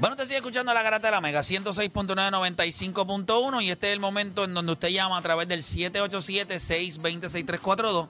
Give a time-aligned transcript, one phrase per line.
[0.00, 4.44] Bueno, usted sigue escuchando la garata de la Mega 106.995.1 y este es el momento
[4.44, 8.08] en donde usted llama a través del 787-620-6342.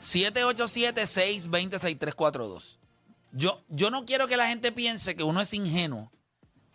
[0.00, 2.76] 787-620-6342.
[3.32, 6.12] Yo, yo no quiero que la gente piense que uno es ingenuo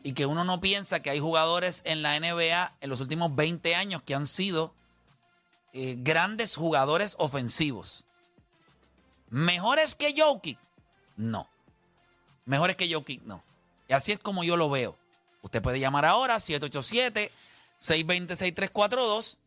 [0.04, 3.76] y que uno no piensa que hay jugadores en la NBA en los últimos 20
[3.76, 4.76] años que han sido
[5.72, 8.04] eh, grandes jugadores ofensivos.
[9.30, 10.60] ¿Mejores que Jokic?
[11.16, 11.48] No.
[12.44, 13.42] Mejores que Jokic, no.
[13.88, 14.98] Y así es como yo lo veo.
[15.42, 19.38] Usted puede llamar ahora 787-620-6342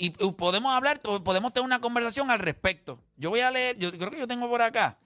[0.00, 3.00] y podemos hablar, podemos tener una conversación al respecto.
[3.16, 4.96] Yo voy a leer, yo creo que yo tengo por acá,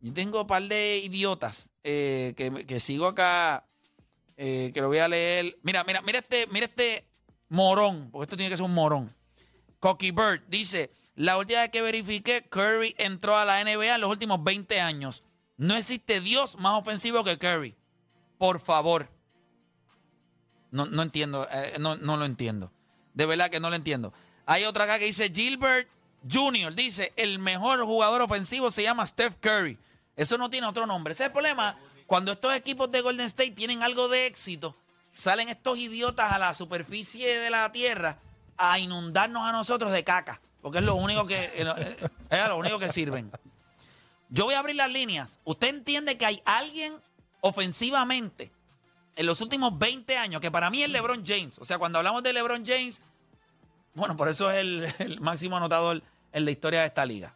[0.00, 3.66] yo tengo un par de idiotas eh, que, sigo acá,
[4.36, 5.58] eh, que lo voy a leer.
[5.62, 7.04] Mira, mira, mira este, mira este
[7.48, 9.12] morón, porque esto tiene que ser un morón.
[9.80, 14.10] Cocky Bird dice, la última vez que verifiqué, Curry entró a la NBA en los
[14.10, 15.24] últimos 20 años.
[15.56, 17.74] No existe Dios más ofensivo que Curry.
[18.38, 19.10] Por favor.
[20.70, 22.72] No, no entiendo, eh, no, no lo entiendo.
[23.14, 24.12] De verdad que no lo entiendo.
[24.46, 25.88] Hay otra acá que dice Gilbert
[26.30, 26.74] Jr.
[26.74, 29.78] Dice, el mejor jugador ofensivo se llama Steph Curry.
[30.16, 31.12] Eso no tiene otro nombre.
[31.12, 31.78] Ese es el problema.
[32.06, 34.76] Cuando estos equipos de Golden State tienen algo de éxito,
[35.12, 38.18] salen estos idiotas a la superficie de la tierra
[38.56, 40.40] a inundarnos a nosotros de caca.
[40.60, 41.96] Porque es lo único que, eh,
[42.30, 43.30] es lo único que sirven.
[44.28, 45.40] Yo voy a abrir las líneas.
[45.44, 46.96] ¿Usted entiende que hay alguien
[47.40, 48.52] ofensivamente
[49.16, 51.58] en los últimos 20 años que para mí es LeBron James?
[51.58, 53.02] O sea, cuando hablamos de LeBron James,
[53.94, 57.34] bueno, por eso es el, máximo anotador en la historia de esta liga.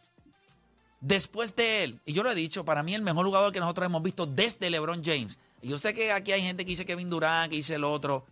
[1.01, 3.85] Después de él, y yo lo he dicho, para mí el mejor jugador que nosotros
[3.85, 5.39] hemos visto desde LeBron James.
[5.61, 8.25] Yo sé que aquí hay gente que dice Kevin Durant, que dice el otro.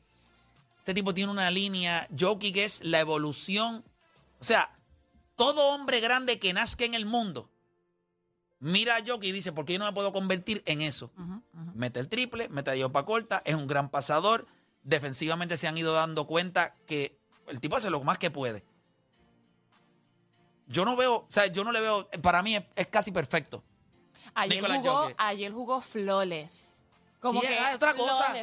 [0.80, 3.84] Este tipo tiene una línea, Jokic es la evolución.
[4.40, 4.74] O sea,
[5.36, 7.50] todo hombre grande que nazca en el mundo
[8.62, 11.12] mira a Jokic y dice, ¿por qué yo no me puedo convertir en eso?
[11.74, 14.48] Mete el triple, mete a para corta, es un gran pasador.
[14.84, 18.64] Defensivamente se han ido dando cuenta que el tipo hace lo más que puede.
[20.68, 23.62] Yo no veo, o sea, yo no le veo, para mí es, casi perfecto.
[24.34, 26.78] Ayer jugó, ayer jugó flawless.
[27.20, 28.34] Como que otra cosa.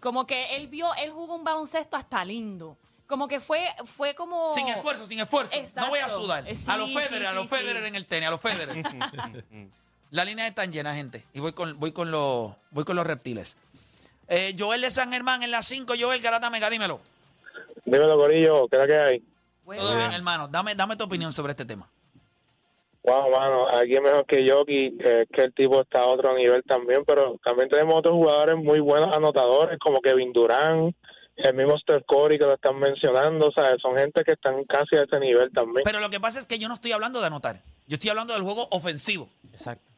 [0.00, 2.78] Como que él vio, él jugó un baloncesto hasta lindo.
[3.06, 4.54] Como que fue, fue como.
[4.54, 5.56] Sin esfuerzo, sin esfuerzo.
[5.76, 6.44] No voy a sudar.
[6.44, 8.82] a los Federer, a los Federer en el tenis, a los Federer.
[10.10, 11.24] La línea está llena, gente.
[11.32, 13.56] Y voy con, voy con, los, voy con los reptiles.
[14.28, 15.94] Eh, Joel de San Germán en la 5.
[15.98, 17.00] Joel Garata Mega, dímelo.
[17.86, 18.68] Dímelo, Corillo.
[18.68, 19.22] ¿Qué es que hay?
[19.64, 20.48] Todo bien, hermano.
[20.48, 21.88] Dame, dame tu opinión sobre este tema.
[23.04, 26.62] Wow, mano, aquí es mejor que Yoki, que, que el tipo está a otro nivel
[26.62, 30.94] también, pero también tenemos otros jugadores muy buenos anotadores, como Kevin Durán,
[31.36, 34.96] el mismo Steph Curry que lo están mencionando, o sea, son gente que están casi
[34.96, 35.82] a ese nivel también.
[35.84, 38.34] Pero lo que pasa es que yo no estoy hablando de anotar, yo estoy hablando
[38.34, 39.28] del juego ofensivo.
[39.50, 39.90] Exacto.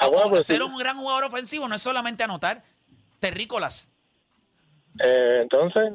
[0.00, 2.62] Ah, pues ser un gran jugador ofensivo no es solamente anotar
[3.18, 3.88] terrícolas.
[5.02, 5.92] Eh, entonces...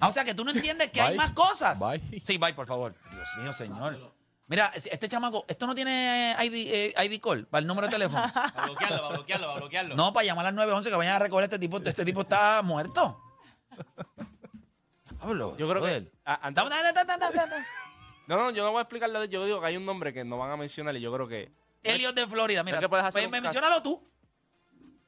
[0.00, 1.80] Ah, o sea, que tú no entiendes que hay más cosas.
[2.22, 2.94] Sí, bye, por favor.
[3.10, 4.12] Dios mío, señor.
[4.48, 8.22] Mira, este chamaco, esto no tiene ID, eh, ID call para el número de teléfono.
[8.32, 9.94] Para bloquearlo, para bloquearlo, para bloquearlo.
[9.94, 11.78] No, para llamar a las 911 que vayan a recoger este tipo.
[11.78, 13.18] Este tipo está muerto.
[15.20, 15.56] Hablo.
[15.56, 16.10] Yo creo que.
[18.26, 19.28] No, no, yo no voy a explicarle.
[19.28, 21.52] Yo digo que hay un nombre que no van a mencionar y yo creo que.
[21.82, 22.80] Elliot de Florida, mira.
[22.88, 24.02] Pues, mencionalo tú.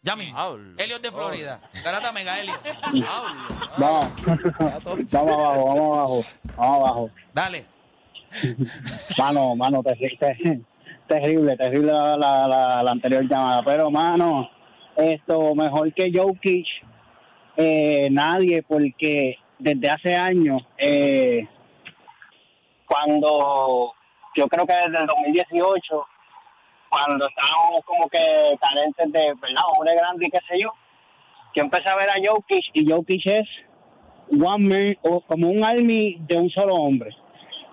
[0.03, 0.57] Ya mismo.
[0.77, 1.61] Elliot de Florida.
[1.83, 2.61] Garata Mega Elliot.
[3.79, 4.07] Vamos.
[5.11, 6.23] vamos abajo, vamos abajo.
[6.57, 7.11] Vamos abajo.
[7.33, 7.67] Dale.
[9.17, 10.65] Mano, mano, terrible,
[11.09, 13.63] terrible, terrible la, la, la, anterior llamada.
[13.65, 14.51] Pero, mano,
[14.97, 16.67] esto mejor que Jokic
[17.57, 21.47] eh, nadie, porque desde hace años, eh,
[22.87, 23.95] cuando
[24.37, 26.07] yo creo que desde el 2018,
[26.89, 28.19] cuando estábamos como que
[28.61, 29.63] carentes de, ¿verdad?
[29.77, 30.73] Hombre grande y qué sé yo,
[31.55, 33.49] yo empecé a ver a Jokic y Jokic es
[34.31, 37.11] one man, o como un army de un solo hombre.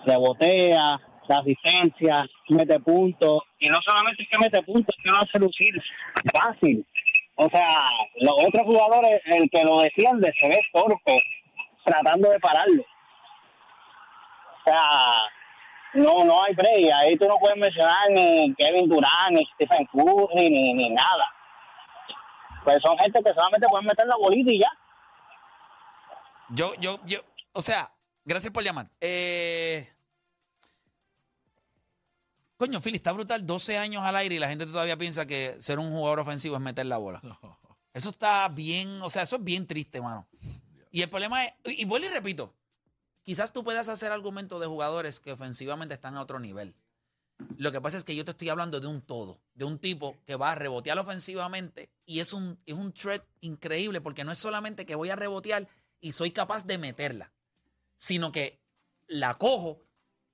[0.05, 5.17] Rebotea, da asistencia, mete puntos, y no solamente es que mete puntos, es que lo
[5.17, 5.81] hace lucir
[6.33, 6.85] fácil.
[7.43, 11.19] O sea, los otros jugadores, el que lo defiende se ve torpe
[11.83, 12.83] tratando de pararlo.
[12.83, 15.27] O sea,
[15.93, 16.93] no no hay break.
[16.99, 21.33] Ahí tú no puedes mencionar ni Kevin Durant, ni Stephen Curry, ni, ni nada.
[22.63, 24.71] Pues son gente que solamente pueden meter la bolita y ya.
[26.49, 27.21] Yo, yo, yo,
[27.53, 27.91] o sea,
[28.23, 28.85] gracias por llamar.
[28.99, 29.91] Eh,
[32.61, 33.43] coño, Philly, está brutal.
[33.43, 36.61] 12 años al aire y la gente todavía piensa que ser un jugador ofensivo es
[36.61, 37.19] meter la bola.
[37.91, 40.27] Eso está bien, o sea, eso es bien triste, mano.
[40.91, 42.53] Y el problema es, y y vuelvo y repito,
[43.23, 46.75] quizás tú puedas hacer argumentos de jugadores que ofensivamente están a otro nivel.
[47.57, 50.15] Lo que pasa es que yo te estoy hablando de un todo, de un tipo
[50.27, 54.37] que va a rebotear ofensivamente y es un, es un threat increíble porque no es
[54.37, 55.67] solamente que voy a rebotear
[55.99, 57.33] y soy capaz de meterla,
[57.97, 58.61] sino que
[59.07, 59.79] la cojo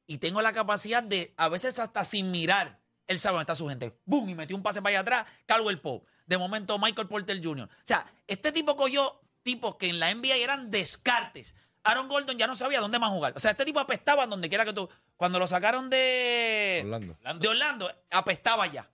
[0.07, 3.67] y tengo la capacidad de, a veces hasta sin mirar, él sabe dónde está su
[3.67, 3.99] gente.
[4.05, 4.27] ¡Bum!
[4.29, 6.07] Y metió un pase para allá atrás, Caldwell Pope.
[6.25, 7.69] De momento, Michael Porter Jr.
[7.69, 11.55] O sea, este tipo cogió tipos que en la NBA eran descartes.
[11.83, 13.33] Aaron Gordon ya no sabía dónde más jugar.
[13.35, 14.89] O sea, este tipo apestaba donde quiera que tú.
[15.15, 17.17] Cuando lo sacaron de Orlando.
[17.39, 18.89] de Orlando, apestaba ya.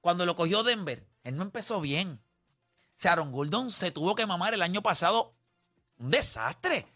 [0.00, 2.08] Cuando lo cogió Denver, él no empezó bien.
[2.08, 5.34] O sea, Aaron Gordon se tuvo que mamar el año pasado
[5.98, 6.86] un desastre,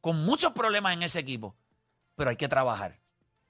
[0.00, 1.54] con muchos problemas en ese equipo.
[2.16, 2.98] Pero hay que trabajar.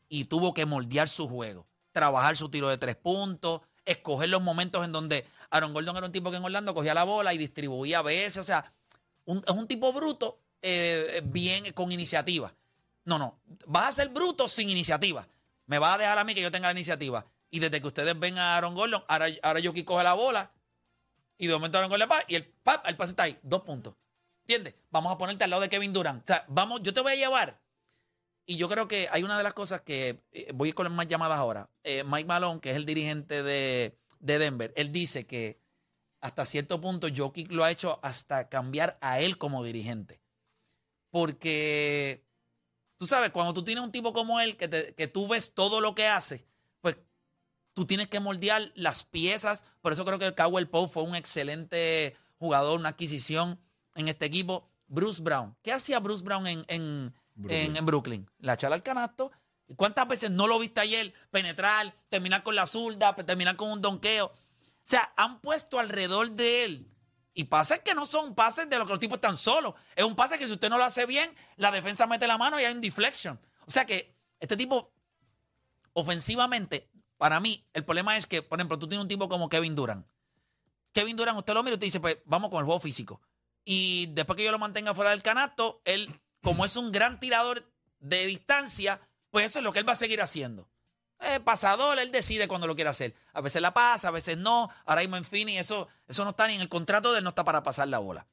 [0.08, 4.84] Y tuvo que moldear su juego, trabajar su tiro de tres puntos, escoger los momentos
[4.84, 8.00] en donde Aaron Gordon era un tipo que en Orlando cogía la bola y distribuía
[8.00, 8.38] a veces.
[8.38, 8.72] O sea,
[9.24, 12.54] un- es un tipo bruto, eh, bien con iniciativa.
[13.04, 13.40] No, no.
[13.66, 15.26] Vas a ser bruto sin iniciativa.
[15.66, 17.24] Me vas a dejar a mí que yo tenga la iniciativa.
[17.50, 20.50] Y desde que ustedes ven a Aaron Gordon, ahora, ahora Yoki coge la bola
[21.38, 23.38] y de momento Aaron Gordon va y el, pap, el pase está ahí.
[23.42, 23.94] Dos puntos.
[24.42, 24.74] ¿Entiendes?
[24.90, 26.22] Vamos a ponerte al lado de Kevin Durant.
[26.22, 27.60] O sea, vamos, yo te voy a llevar.
[28.46, 31.08] Y yo creo que hay una de las cosas que eh, voy con las más
[31.08, 31.68] llamadas ahora.
[31.82, 35.58] Eh, Mike Malone, que es el dirigente de, de Denver, él dice que
[36.20, 40.20] hasta cierto punto Jokic lo ha hecho hasta cambiar a él como dirigente.
[41.10, 42.22] Porque
[42.98, 45.80] tú sabes, cuando tú tienes un tipo como él, que, te- que tú ves todo
[45.80, 46.46] lo que hace,
[46.80, 46.96] pues
[47.74, 49.64] tú tienes que moldear las piezas.
[49.80, 53.58] Por eso creo que el Cowell Pope fue un excelente jugador, una adquisición
[53.94, 54.68] en este equipo.
[54.88, 55.56] Bruce Brown.
[55.62, 57.12] ¿Qué hacía Bruce Brown en, en,
[57.48, 58.28] En- en Brooklyn?
[58.38, 59.30] La chala al canasto.
[59.68, 61.12] ¿Y ¿Cuántas veces no lo viste ayer?
[61.30, 64.26] Penetrar, terminar con la zurda, terminar con un donqueo.
[64.26, 64.34] O
[64.84, 66.92] sea, han puesto alrededor de él.
[67.34, 69.74] Y pases que no son pases de los que los tipos están solos.
[69.94, 72.58] Es un pase que si usted no lo hace bien, la defensa mete la mano
[72.60, 73.38] y hay un deflection.
[73.66, 74.90] O sea que este tipo,
[75.92, 79.74] ofensivamente, para mí, el problema es que, por ejemplo, tú tienes un tipo como Kevin
[79.74, 80.06] Durant.
[80.92, 83.20] Kevin Durant, usted lo mira y usted dice, pues vamos con el juego físico.
[83.64, 86.08] Y después que yo lo mantenga fuera del canasto, él,
[86.46, 89.00] como es un gran tirador de distancia,
[89.32, 90.68] pues eso es lo que él va a seguir haciendo.
[91.18, 93.16] Eh, pasador, él decide cuando lo quiere hacer.
[93.32, 94.70] A veces la pasa, a veces no.
[94.84, 97.30] Ahora mismo en Phoenix, eso, eso no está ni en el contrato de él, no
[97.30, 98.28] está para pasar la bola.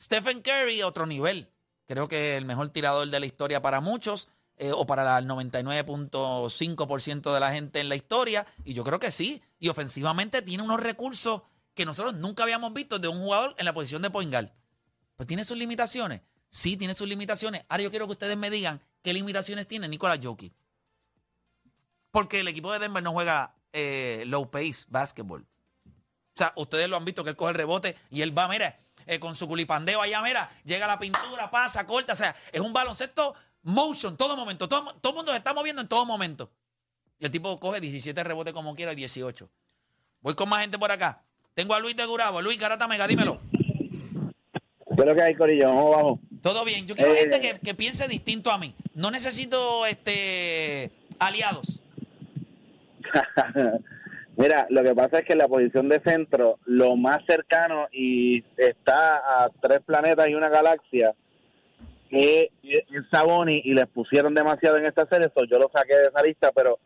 [0.00, 1.50] Stephen Curry, otro nivel.
[1.86, 7.34] Creo que el mejor tirador de la historia para muchos, eh, o para el 99.5%
[7.34, 8.46] de la gente en la historia.
[8.64, 9.42] Y yo creo que sí.
[9.58, 11.42] Y ofensivamente tiene unos recursos
[11.74, 14.48] que nosotros nunca habíamos visto de un jugador en la posición de point guard.
[15.16, 16.22] Pues tiene sus limitaciones.
[16.54, 17.64] Sí, tiene sus limitaciones.
[17.68, 20.54] Ahora yo quiero que ustedes me digan qué limitaciones tiene Nicolás Jokic.
[22.12, 25.44] Porque el equipo de Denver no juega eh, low pace basketball.
[25.84, 28.78] O sea, ustedes lo han visto que él coge el rebote y él va, mira,
[29.06, 32.12] eh, con su culipandeo allá, mira, llega la pintura, pasa, corta.
[32.12, 33.34] O sea, es un baloncesto
[33.64, 34.68] motion, todo momento.
[34.68, 36.52] Todo, todo el mundo se está moviendo en todo momento.
[37.18, 39.50] Y el tipo coge 17 rebotes como quiera y 18.
[40.20, 41.24] Voy con más gente por acá.
[41.54, 42.40] Tengo a Luis de Gurabo.
[42.40, 43.40] Luis Garata Mega, dímelo.
[44.94, 45.66] ¿Qué es lo que hay, Corillo?
[45.66, 46.20] ¿Cómo vamos?
[46.44, 46.86] Todo bien.
[46.86, 48.74] Yo quiero Eh, gente que, que piense distinto a mí.
[48.94, 51.80] No necesito este aliados.
[54.36, 59.16] Mira, lo que pasa es que la posición de centro, lo más cercano y está
[59.44, 61.14] a tres planetas y una galaxia,
[62.10, 66.06] es, es Saboni y les pusieron demasiado en esta serie, eso yo lo saqué de
[66.08, 66.78] esa lista, pero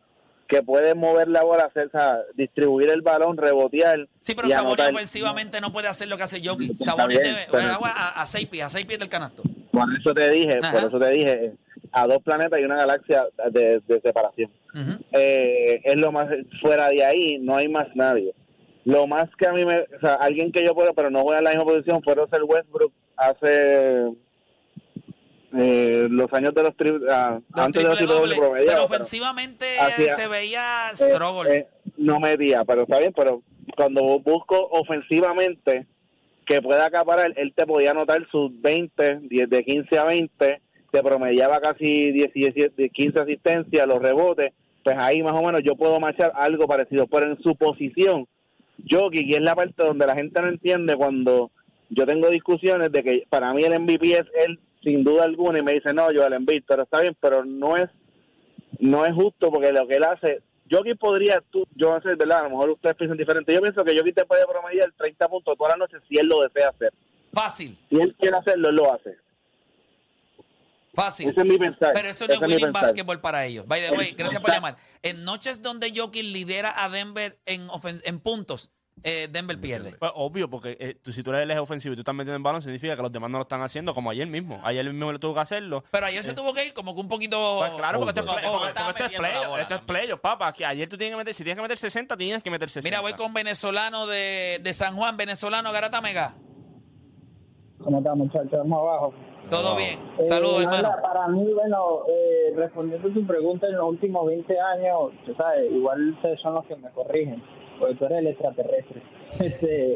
[0.47, 4.09] que puede mover la bola, hacer, o sea, distribuir el balón, rebotear.
[4.23, 4.95] Sí, pero anotar.
[4.95, 6.73] ofensivamente no puede hacer lo que hace Jokic.
[7.09, 9.43] Bien, debe a, a seis pies, a seis pies del canasto.
[9.85, 10.73] Por eso te dije, Ajá.
[10.79, 11.53] por eso te dije,
[11.93, 14.51] a dos planetas y una galaxia de, de separación.
[15.13, 16.27] Eh, es lo más
[16.61, 18.33] fuera de ahí no hay más nadie
[18.85, 21.37] lo más que a mí me o sea alguien que yo puedo pero no voy
[21.37, 24.13] a la misma posición fue Russell Westbrook hace
[25.57, 29.65] eh, los años de los tri- ah, Los antes de los doble, pero ofensivamente
[30.15, 31.57] se veía eh, struggle.
[31.57, 33.43] eh, no medía pero está bien pero
[33.77, 35.87] cuando busco ofensivamente
[36.49, 41.03] que pueda acaparar él te podía anotar sus 20 10 de 15 a 20 te
[41.03, 44.53] promediaba casi 10, 17, 15 asistencias los rebotes
[44.83, 47.07] pues ahí más o menos yo puedo marchar algo parecido.
[47.07, 48.27] Pero en su posición
[48.91, 51.51] Jokic y es la parte donde la gente no entiende cuando
[51.91, 55.63] yo tengo discusiones de que para mí el MVP es él sin duda alguna y
[55.63, 57.89] me dice no yo el Embiid pero está bien pero no es
[58.79, 62.41] no es justo porque lo que él hace Jokic podría tú yo no sé verdad
[62.41, 65.57] a lo mejor ustedes piensan diferente yo pienso que Jokic te puede promediar 30 puntos
[65.57, 66.93] toda la noche si él lo desea hacer
[67.33, 67.79] Fácil.
[67.89, 69.17] si él quiere hacerlo él lo hace
[70.95, 71.29] Fácil.
[71.29, 71.93] Ese es mi pensar.
[71.95, 73.65] Pero eso no Ese es winning basketball para ellos.
[73.69, 74.77] By the way, gracias por llamar.
[75.03, 77.69] En noches donde Jokic lidera a Denver en,
[78.03, 78.73] en puntos,
[79.05, 79.93] eh, Denver pierde.
[79.99, 82.37] Pues obvio, porque eh, tú- si tú eres el eje ofensivo y tú estás metiendo
[82.37, 84.61] en balón, significa que los demás no lo están haciendo como ayer mismo.
[84.65, 85.85] Ayer mismo le tuvo que hacerlo.
[85.91, 87.57] Pero ayer se tuvo que ir como que un poquito.
[87.59, 88.41] Pues claro, porque esto es Over.
[88.43, 90.53] play- porque- Estaba porque esto es playoff, esto es playoff, papá.
[90.53, 92.87] Que ayer tú tienes que meter, si tienes que meter 60, tienes que meter 60.
[92.89, 96.35] Mira, voy con venezolano de, de San Juan, venezolano Garata Mega.
[97.83, 98.51] ¿Cómo está, muchachos?
[98.53, 99.15] Vamos abajo.
[99.51, 99.99] Todo bien.
[100.19, 101.03] Eh, Saludos, nada, hermano.
[101.03, 105.73] Para mí, bueno, eh, respondiendo a tu pregunta, en los últimos 20 años, tú sabes,
[105.73, 107.43] igual ustedes son los que me corrigen,
[107.79, 109.03] tú eres el extraterrestre.
[109.41, 109.95] Este,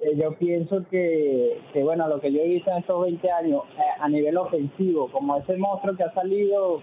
[0.00, 3.62] eh, yo pienso que, que, bueno, lo que yo he visto en estos 20 años,
[3.76, 6.80] eh, a nivel ofensivo, como ese monstruo que ha salido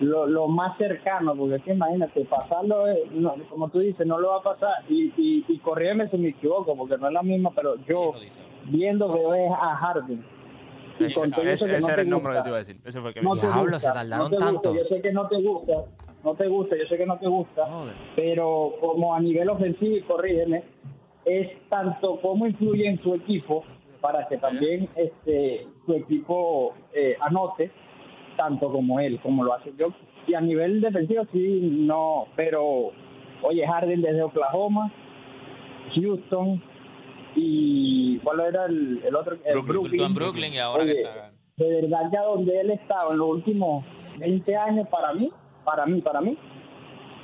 [0.00, 4.18] lo, lo más cercano, porque es que imagínate, pasarlo, eh, no, como tú dices, no
[4.18, 7.22] lo va a pasar, y, y, y corrígeme si me equivoco, porque no es la
[7.22, 8.14] misma, pero yo
[8.64, 10.24] viendo veo es a Harden.
[11.00, 12.80] Ese, no era el nombre que te iba a decir.
[12.84, 14.74] Ese fue el que no me te Diablo, gusta, se tardaron no te gusta, tanto.
[14.74, 15.72] Yo sé que no te gusta,
[16.24, 17.94] no te gusta, yo sé que no te gusta, Joder.
[18.16, 20.64] pero como a nivel ofensivo, y corrígeme,
[21.24, 23.64] es tanto cómo influye en su equipo
[24.00, 27.70] para que también este su equipo eh, anote,
[28.36, 29.88] tanto como él, como lo hace yo.
[30.26, 32.90] Y a nivel defensivo sí, no, pero
[33.42, 34.92] oye, Harden desde Oklahoma,
[35.94, 36.62] Houston
[37.40, 39.34] y ¿cuál era el, el otro?
[39.44, 41.32] El Estuvo en Brooklyn y ahora que está.
[41.56, 43.84] de verdad ya donde él estaba en los últimos
[44.18, 45.30] 20 años para mí,
[45.64, 46.36] para mí, para mí,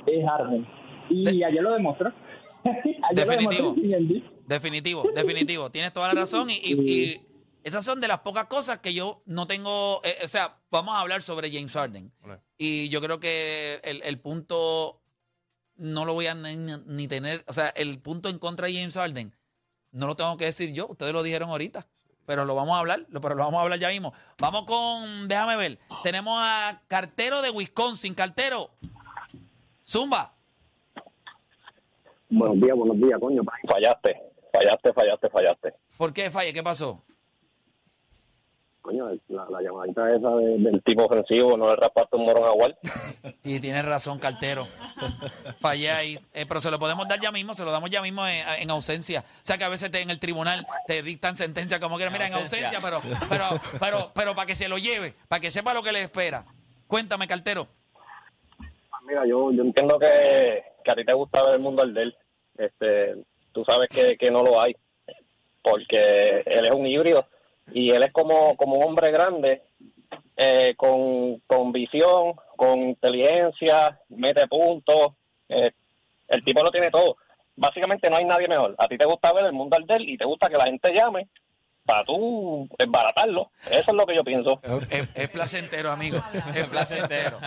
[0.07, 0.65] es Harden.
[1.09, 2.11] Y ayer lo demostró.
[2.63, 3.69] ayer Definitivo.
[3.69, 4.23] lo demostró Embiid.
[4.47, 5.71] Definitivo, definitivo.
[5.71, 6.49] Tienes toda la razón.
[6.49, 7.21] Y, y- y
[7.63, 9.99] esas son de las pocas cosas que yo no tengo.
[10.03, 12.11] eh, o sea, vamos a hablar sobre James Harden.
[12.57, 15.01] Y yo creo que el, el punto
[15.75, 16.55] no lo voy a ni,
[16.85, 17.43] ni tener.
[17.47, 19.33] O sea, el punto en contra de James Harden
[19.95, 20.87] no lo tengo que decir yo.
[20.87, 21.85] Ustedes lo dijeron ahorita.
[22.25, 24.11] Pero lo vamos a hablar, lo- pero lo vamos a hablar ya mismo.
[24.39, 25.79] Vamos con, déjame ver.
[26.03, 28.15] Tenemos a Cartero de Wisconsin.
[28.15, 28.71] Cartero,
[29.87, 30.33] Zumba.
[32.29, 33.43] Buenos días, buenos días, coño.
[33.69, 34.21] Fallaste,
[34.51, 35.73] fallaste, fallaste, fallaste.
[35.97, 36.51] ¿Por qué falle?
[36.51, 37.03] ¿Qué pasó?
[38.85, 42.51] Coño, la, la llamadita esa de- del tipo ofensivo no le raspaste un morón a
[42.51, 42.77] Walt.
[43.43, 44.67] Y tienes razón, cartero.
[45.57, 46.19] Fallé ahí.
[46.33, 48.69] Eh, pero se lo podemos dar ya mismo, se lo damos ya mismo en, en
[48.69, 49.21] ausencia.
[49.21, 52.13] O sea que a veces te, en el tribunal te dictan sentencia como quieran.
[52.13, 53.45] Mira, en ausencia, pero, pero,
[53.79, 56.45] pero, pero para que se lo lleve, para que sepa lo que le espera.
[56.87, 57.67] Cuéntame, cartero.
[59.07, 62.01] Mira, yo, yo entiendo que, que a ti te gusta ver el mundo al de
[62.03, 62.17] él.
[62.57, 63.15] Este,
[63.51, 64.75] tú sabes que, que no lo hay,
[65.63, 67.27] porque él es un híbrido
[67.71, 69.63] y él es como, como un hombre grande,
[70.37, 75.13] eh, con, con visión, con inteligencia, mete puntos.
[75.49, 75.71] eh,
[76.27, 77.17] el tipo lo tiene todo.
[77.55, 78.75] Básicamente no hay nadie mejor.
[78.77, 80.65] A ti te gusta ver el mundo al de él y te gusta que la
[80.65, 81.29] gente llame
[81.85, 83.51] para tú embaratarlo.
[83.69, 84.59] Eso es lo que yo pienso.
[84.89, 86.17] Es, es placentero, amigo.
[86.55, 87.39] Es placentero.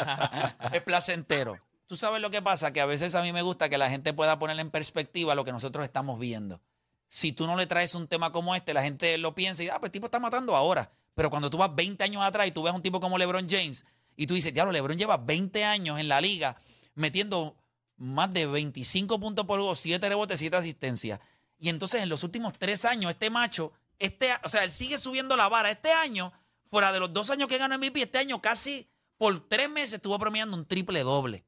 [0.73, 1.59] Es placentero.
[1.87, 4.13] Tú sabes lo que pasa, que a veces a mí me gusta que la gente
[4.13, 6.61] pueda poner en perspectiva lo que nosotros estamos viendo.
[7.09, 9.79] Si tú no le traes un tema como este, la gente lo piensa y, ah,
[9.81, 10.93] pues el tipo está matando ahora.
[11.15, 13.49] Pero cuando tú vas 20 años atrás y tú ves a un tipo como LeBron
[13.49, 13.85] James
[14.15, 16.57] y tú dices, diablo, LeBron lleva 20 años en la liga
[16.95, 17.57] metiendo
[17.97, 21.21] más de 25 puntos por juego, 7 rebotes, 7 asistencias.
[21.59, 25.37] Y entonces en los últimos 3 años, este macho, este, o sea, él sigue subiendo
[25.37, 25.71] la vara.
[25.71, 26.33] Este año,
[26.71, 30.19] fuera de los dos años que ganó MVP, este año casi por tres meses estuvo
[30.19, 31.45] promediando un triple doble.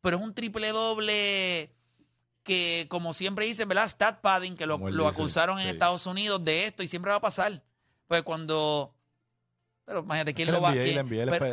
[0.00, 1.74] Pero es un triple doble
[2.44, 3.88] que, como siempre dicen, ¿verdad?
[3.88, 5.66] Stat padding, que lo, dice, acusaron en.
[5.72, 7.62] Estados Unidos de esto y siempre va a pasar.
[8.06, 8.94] Pues cuando.
[9.86, 10.72] Pero imagínate, ¿quién lo va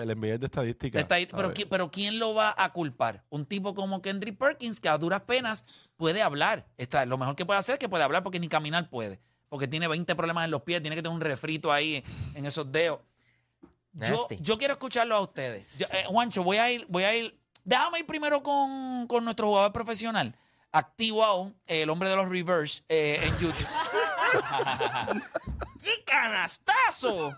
[0.04, 1.00] el NBA es de estadística.
[1.00, 1.58] Está ahí, pero, ¿sabes?
[1.60, 3.24] ¿qui- pero ¿quién lo va a culpar?
[3.30, 6.66] Un tipo como Kendrick Perkins, que a duras penas puede hablar.
[6.78, 9.20] Está, lo mejor que puede hacer es que puede hablar porque ni caminar puede.
[9.50, 12.02] Porque tiene 20 problemas en los pies, tiene que tener un refrito ahí
[12.34, 13.00] en esos dedos.
[13.94, 15.78] Yo, yo quiero escucharlo a ustedes.
[15.80, 17.38] Yo- eh, Juancho, voy a ir, voy a ir.
[17.66, 20.34] Déjame ir primero con, con nuestro jugador profesional.
[20.74, 23.68] Activo aún, el hombre de los reverse eh, en YouTube.
[25.84, 27.38] ¡Qué canastazo!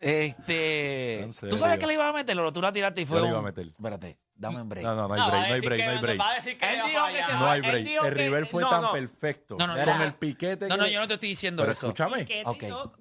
[0.00, 1.28] Este.
[1.48, 2.36] ¿Tú sabes que le iba a meter?
[2.52, 3.20] Tú la tiraste y fue.
[3.20, 3.66] le iba a un- meter.
[3.66, 4.84] Espérate, dame un break.
[4.84, 6.20] No, no, no hay break, no hay break, no hay break.
[6.20, 7.26] Va a decir que Él le va dijo a que fallar.
[7.30, 7.86] se No hay break.
[8.04, 8.92] El river fue no, tan no.
[8.92, 9.56] perfecto.
[9.58, 10.04] No, no, Con no.
[10.04, 11.86] el piquete No, que no, yo no te estoy diciendo Pero eso.
[11.86, 12.26] escúchame.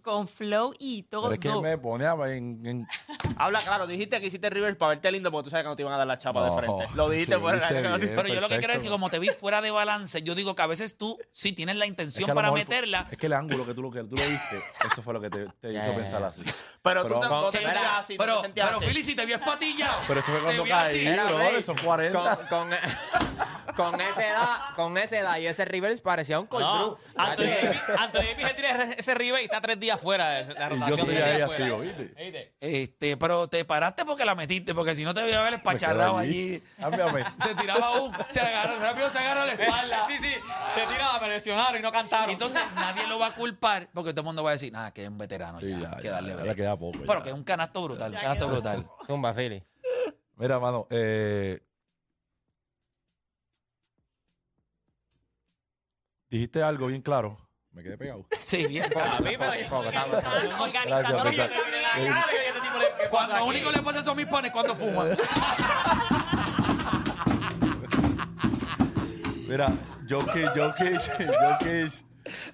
[0.01, 1.23] Con flow y todo.
[1.23, 2.87] Pero es que me pone a- en, en-
[3.37, 5.81] Habla claro, dijiste que hiciste River para verte lindo porque tú sabes que no te
[5.81, 6.87] iban a dar la chapa No, de frente.
[6.95, 7.37] Lo dijiste.
[7.37, 10.55] Pero yo lo que creo es que como te vi fuera de balance, yo digo
[10.55, 13.07] que a veces tú sí tienes la Es intención para meterla.
[13.11, 14.57] Es que el ángulo que tú, lo que tú le diste,
[14.91, 16.41] eso fue lo que te, hizo pensar así.
[16.81, 17.19] Pero tú
[17.51, 18.41] te sentías así, pero.
[18.81, 19.99] Philly, si te vi espatillado.
[20.07, 21.05] Pero eso fue cuando caí.
[21.63, 22.35] Son 40.
[22.37, 22.69] Con, con,
[23.75, 26.97] con esa edad, con esa edad y ese reverse parecía un cold No.
[27.15, 30.67] Anthony Davis, Anthony Davis se tira ese- rebate y está tres días fuera de la
[30.67, 30.99] Y yo rotación.
[30.99, 31.93] estoy ahí activo, fuera.
[31.93, 32.53] ¿viste?
[32.59, 36.17] Este, pero te paraste porque la metiste, porque si no te voy a ver espacharrado
[36.17, 36.61] allí.
[36.79, 37.23] Cámbiame.
[37.43, 40.05] Se tiraba un, se agarra, rápido se agarra la espalda.
[40.07, 40.33] Sí, sí,
[40.75, 42.29] se tiraba, me lesionaron y no cantaron.
[42.29, 45.03] Entonces nadie lo va a culpar porque todo el mundo va a decir, nada, que
[45.03, 45.59] es un veterano.
[45.59, 46.47] Sí, ya, ya, hay que darle ya break".
[46.49, 46.99] le queda poco.
[46.99, 47.23] Pero ya.
[47.23, 48.87] que es un canasto brutal, canasto brutal.
[49.07, 49.63] Zumba, Philly.
[50.35, 51.61] Mira, mano, eh,
[56.29, 57.37] dijiste algo bien claro.
[57.71, 58.25] Me quedé pegado.
[58.41, 58.85] Sí, bien.
[58.97, 59.83] A mí, pero yo-
[60.85, 64.75] la cara este tipo le- ¿qué pasa Cuando único le pasa son mis panes cuando
[64.75, 65.09] fuman.
[69.47, 69.67] Mira,
[70.09, 72.05] Jokic, Jokic, Jokic.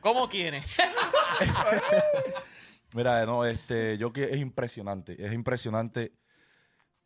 [0.02, 0.64] ¿Cómo quiere?
[2.94, 5.16] Mira, no, este, Jokic es impresionante.
[5.24, 6.14] Es impresionante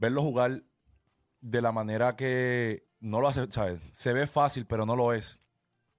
[0.03, 0.61] verlo jugar
[1.39, 3.79] de la manera que no lo hace, ¿sabes?
[3.93, 5.39] Se ve fácil, pero no lo es.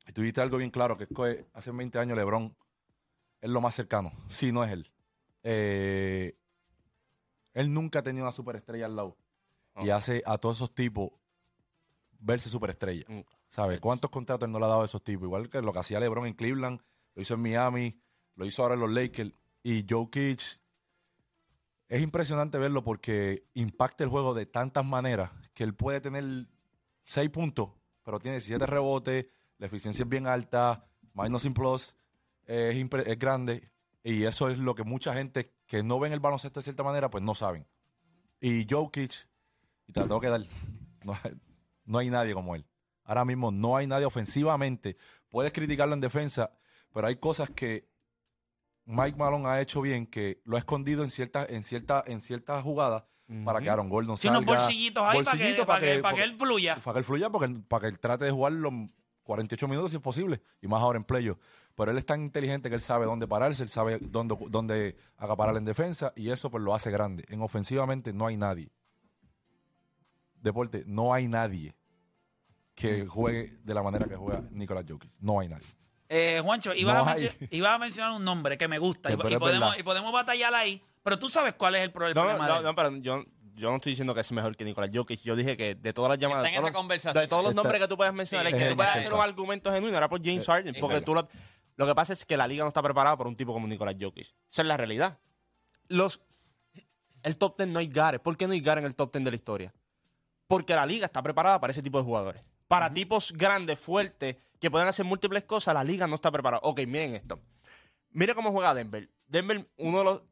[0.06, 2.54] Y tú dijiste algo bien claro, que es que hace 20 años LeBron
[3.40, 4.12] es lo más cercano.
[4.28, 4.92] Sí, no es él.
[5.42, 6.36] Eh,
[7.54, 9.16] él nunca ha tenido una superestrella al lado.
[9.76, 11.10] Y hace a todos esos tipos
[12.18, 13.06] verse superestrella.
[13.48, 13.80] ¿Sabes?
[13.80, 15.24] ¿Cuántos contratos él no le ha dado a esos tipos?
[15.24, 16.80] Igual que lo que hacía LeBron en Cleveland,
[17.14, 17.98] lo hizo en Miami,
[18.34, 19.32] lo hizo ahora en los Lakers.
[19.62, 20.60] Y Jokic
[21.94, 26.48] es impresionante verlo porque impacta el juego de tantas maneras que él puede tener
[27.04, 27.70] 6 puntos,
[28.02, 29.26] pero tiene 17 rebotes,
[29.58, 31.96] la eficiencia es bien alta, minus in plus
[32.46, 33.70] es, es grande.
[34.02, 37.10] Y eso es lo que mucha gente que no ven el baloncesto de cierta manera,
[37.10, 37.64] pues no saben.
[38.40, 39.28] Y Jokic,
[39.86, 40.40] y te tengo que dar,
[41.04, 41.16] no,
[41.84, 42.66] no hay nadie como él.
[43.04, 44.96] Ahora mismo no hay nadie ofensivamente.
[45.28, 46.58] Puedes criticarlo en defensa,
[46.92, 47.88] pero hay cosas que
[48.86, 52.62] Mike Malone ha hecho bien, que lo ha escondido en ciertas en cierta, en ciertas
[52.62, 53.04] jugadas
[53.44, 54.52] para que Aaron Gordon Sí, unos salga.
[54.60, 56.76] bolsillitos ahí para que, Bolsillitos para que, para que él fluya.
[56.76, 58.72] para que él fluya, porque, para que él trate de jugar los
[59.22, 61.38] 48 minutos si es posible, y más ahora en playoff.
[61.74, 65.56] Pero él es tan inteligente que él sabe dónde pararse, él sabe dónde, dónde acaparar
[65.56, 67.24] en defensa, y eso pues lo hace grande.
[67.28, 68.70] En ofensivamente no hay nadie.
[70.34, 71.74] Deporte, no hay nadie
[72.74, 75.10] que juegue de la manera que juega Nicolás Jokic.
[75.20, 75.66] No hay nadie.
[76.08, 77.20] Eh, Juancho, ibas, No a hay.
[77.22, 79.60] mencio- ibas a mencionar un nombre que me gusta y, Sí, pero y es podemos,
[79.70, 79.80] verdad.
[79.80, 82.52] y podemos batallar ahí, pero tú sabes cuál es el, pro- el No, problema de
[82.52, 82.64] no, él.
[82.64, 85.20] no, pero yo, yo no estoy diciendo que es mejor que Nicolás Jokic.
[85.22, 87.22] Yo dije que de todas las llamadas, Está en de todos, esa los- conversación.
[87.22, 88.94] de todos los Está- nombres que tú puedas mencionar, Sí, el que es tú puedas
[88.94, 91.06] el hacer un argumento genuino era por James Harden, es porque verdad.
[91.06, 91.28] tú lo,
[91.76, 93.94] lo que pasa es que la liga no está preparada por un tipo como Nicolás
[93.98, 94.26] Jokic.
[94.50, 95.18] Esa es la realidad.
[95.88, 96.20] Los,
[97.22, 98.18] el top 10 no hay Gare.
[98.18, 99.74] ¿Por qué no hay Gare en el top 10 de la historia?
[100.46, 102.42] Porque la liga está preparada para ese tipo de jugadores.
[102.74, 106.60] Para tipos grandes, fuertes, que pueden hacer múltiples cosas, la liga no está preparada.
[106.64, 107.40] Ok, miren esto.
[108.10, 109.08] Mire cómo juega Denver.
[109.26, 110.22] Denver, uno de los.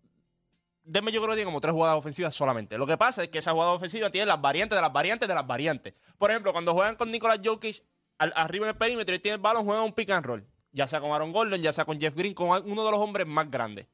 [0.84, 2.76] Denver yo creo que tiene como tres jugadas ofensivas solamente.
[2.76, 5.34] Lo que pasa es que esa jugada ofensiva tiene las variantes de las variantes de
[5.36, 5.94] las variantes.
[6.18, 7.84] Por ejemplo, cuando juegan con Nicolás Jokic
[8.18, 10.44] al- arriba en el perímetro y tiene el balón, juegan un pick and roll.
[10.72, 13.26] Ya sea con Aaron Gordon, ya sea con Jeff Green, con uno de los hombres
[13.26, 13.86] más grandes.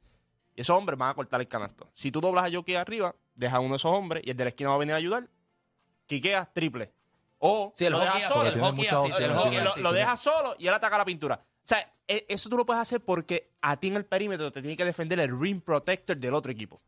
[0.55, 1.91] Y esos hombres van a cortar el canasto.
[1.93, 4.49] Si tú doblas a Jokic arriba, deja uno de esos hombres y el de la
[4.49, 5.29] esquina va a venir a ayudar.
[6.07, 6.93] Quiqueas triple.
[7.39, 8.49] O Sí, el lo hockey así, solo.
[8.49, 11.37] el hockey así, el Lo- hockey lo, dejas solo y él ataca la pintura.
[11.45, 14.61] O sea, e- eso tú lo puedes hacer porque a ti en el perímetro te
[14.61, 16.81] tiene que defender el rim protector del otro equipo.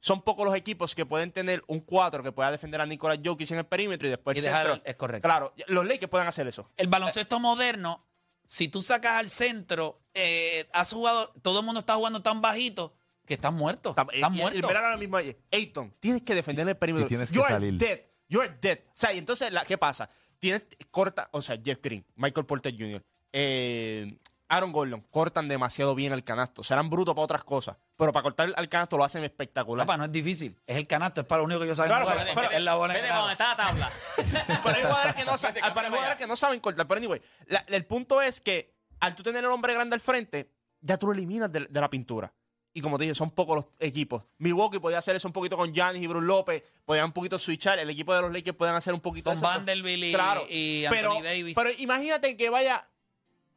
[0.00, 3.50] Son pocos los equipos que pueden tener un 4 que pueda defender a Nicolás Jokic
[3.52, 4.80] en el perímetro y después Y el centro.
[4.84, 5.26] es correcto.
[5.28, 6.68] Claro, los Lakers pueden hacer eso.
[6.76, 8.04] El baloncesto moderno,
[8.46, 12.94] si tú sacas al centro, eh, has jugado, todo el mundo está jugando tan bajito
[13.24, 13.96] que están muertos.
[13.96, 14.62] Está- Están y- y- muertos.
[14.62, 17.06] y mira ahora mismo, eh, Ayton, tienes que defender el perímetro.
[17.06, 17.74] Y tienes que You're salir.
[17.78, 18.00] dead.
[18.28, 18.78] You're dead.
[18.88, 20.08] O sea, y entonces, la- ¿qué pasa?
[20.38, 26.12] Tienes, corta, o sea, Jeff Green, Michael Porter Jr., eh, Aaron Gordon, cortan demasiado bien
[26.12, 26.62] el canasto.
[26.62, 29.86] Serán brutos para otras cosas, pero para cortar el canasto lo hacen espectacular.
[29.86, 30.54] Papá, no es difícil.
[30.66, 32.26] Es el canasto, es para lo único que yo saben Claro, jugar.
[32.26, 33.30] pero- pero- es la bola aro.
[33.30, 33.90] está la tabla.
[34.16, 35.32] Pero hay jugadores que no,
[35.74, 36.86] para jugadores que no saben cortar.
[36.86, 40.50] Pero anyway, la- el punto es que al tú tener el hombre grande al frente,
[40.80, 42.32] ya tú lo eliminas de, de la pintura.
[42.76, 44.24] Y como te dije, son pocos los equipos.
[44.38, 46.62] Milwaukee podía hacer eso un poquito con Giannis y Bruce López.
[46.84, 47.78] Podían un poquito switchar.
[47.78, 49.46] El equipo de los Lakers pueden hacer un poquito Con eso.
[49.46, 51.54] Vanderbilt y, Claro, y pero, Anthony Davis.
[51.54, 52.86] pero imagínate que vaya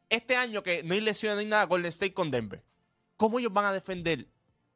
[0.09, 2.63] este año que no hay lesiones, no hay nada, Golden State con Denver.
[3.15, 4.27] ¿Cómo ellos van a defender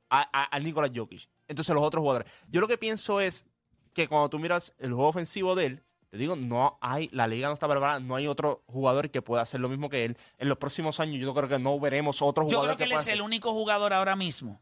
[0.10, 1.30] a, a, a Nikola Jokic?
[1.48, 2.32] Entonces los otros jugadores.
[2.50, 3.46] Yo lo que pienso es
[3.94, 7.48] que cuando tú miras el juego ofensivo de él, te digo, no hay, la liga
[7.48, 10.18] no está preparada, no hay otro jugador que pueda hacer lo mismo que él.
[10.38, 13.00] En los próximos años yo creo que no veremos otro Yo jugador creo que él
[13.00, 14.62] es el único jugador ahora mismo.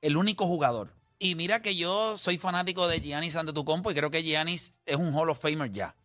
[0.00, 0.94] El único jugador.
[1.18, 5.12] Y mira que yo soy fanático de Giannis Antetokounmpo y creo que Giannis es un
[5.14, 5.96] Hall of Famer ya.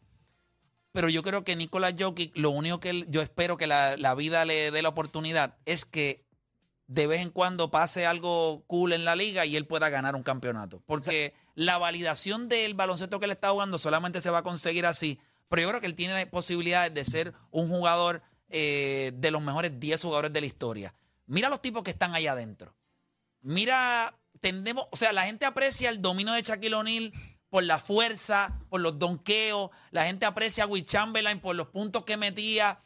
[0.93, 4.15] Pero yo creo que Nikola Jokic, lo único que él- yo espero que la, la
[4.15, 6.25] vida le dé la oportunidad es que
[6.91, 10.23] de vez en cuando pase algo cool en la liga y él pueda ganar un
[10.23, 10.83] campeonato.
[10.85, 15.17] Porque la validación del baloncesto que él está jugando solamente se va a conseguir así.
[15.47, 19.79] Pero yo creo que él tiene posibilidades de ser un jugador eh, de los mejores
[19.79, 20.93] 10 jugadores de la historia.
[21.27, 22.75] Mira los tipos que están ahí adentro.
[23.39, 27.13] Mira, tendemos, o sea, la gente aprecia el dominio de Shaquille O'Neal
[27.47, 29.69] por la fuerza, por los donkeos.
[29.91, 32.81] La gente aprecia a Will Chamberlain por los puntos que metía.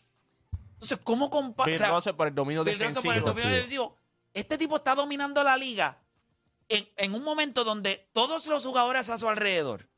[0.76, 1.72] Entonces, ¿cómo compara?
[1.72, 3.28] Bill Russell por el dominio Bill Russell por el defensivo.
[3.30, 3.98] dominio defensivo.
[4.34, 6.00] Este tipo está dominando la liga
[6.70, 9.90] en, en un momento donde todos los jugadores a su alrededor,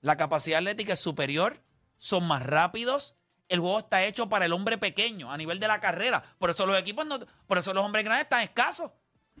[0.00, 1.62] la capacidad atlética es superior,
[1.96, 3.16] son más rápidos.
[3.48, 6.22] El juego está hecho para el hombre pequeño a nivel de la carrera.
[6.38, 8.90] Por eso los equipos, no, por eso los hombres grandes están escasos.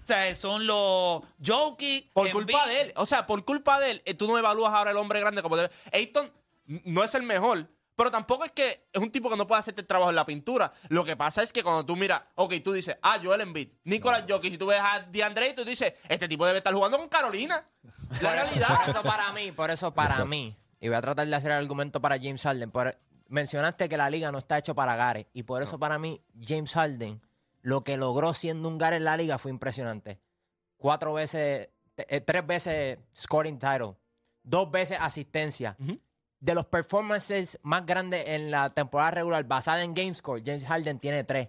[0.02, 2.12] O sea, son los Jokic.
[2.12, 2.92] Por culpa de él.
[2.96, 5.56] O sea, por culpa de él, eh, tú no evalúas ahora el hombre grande como
[5.56, 5.72] debe.
[5.92, 6.30] Ayton
[6.66, 9.80] no es el mejor, pero tampoco es que es un tipo que no puede hacerte
[9.82, 10.72] el trabajo en la pintura.
[10.88, 14.24] Lo que pasa es que cuando tú miras, ok, tú dices, ah, Joel Embiid, Nicolás
[14.28, 17.66] Jokic, si tú ves a DeAndre, tú dices, este tipo debe estar jugando con Carolina.
[18.20, 18.68] La realidad.
[18.80, 21.58] Por eso para mí, por eso para mí, y voy a tratar de hacer el
[21.58, 22.96] argumento para James Harden, por-
[23.28, 26.72] mencionaste que la liga no está hecho para Gare, y por eso para mí James
[26.74, 27.20] Harden,
[27.62, 30.20] lo que logró siendo un Gare en la liga fue impresionante.
[30.76, 33.94] Cuatro veces, eh, tres veces scoring title,
[34.42, 35.76] dos veces asistencia.
[36.44, 40.98] De los performances más grandes en la temporada regular basada en game score, James Harden
[40.98, 41.48] tiene tres.